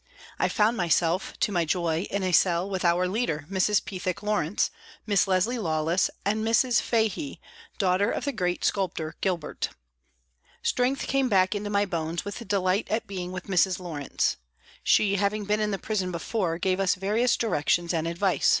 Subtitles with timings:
[0.39, 3.85] I found myself, to my joy, in a cell with our leader, Mrs.
[3.85, 4.71] Pethick Lawrence,
[5.05, 6.81] Miss Leslie Lawless and Mrs.
[6.81, 7.39] Fahey,
[7.77, 9.69] daughter of the great sculptor Gilbert.
[10.63, 13.79] Strength came back into my bones with delight at being with Mrs.
[13.79, 14.37] Lawrence.
[14.81, 18.49] She having been in the prison before gave us various directions and advice.